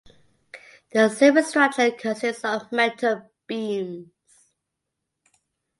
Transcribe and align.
The 0.93 1.09
superstructure 1.09 1.91
consists 1.91 2.43
of 2.43 2.71
metal 2.71 3.29
beams. 3.45 4.07